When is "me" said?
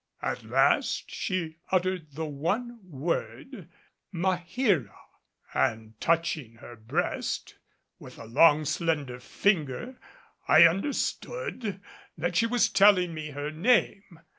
13.13-13.29